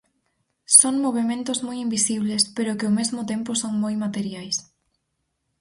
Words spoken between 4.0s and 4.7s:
materiais.